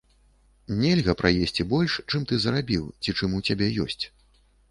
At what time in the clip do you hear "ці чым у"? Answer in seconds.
3.01-3.45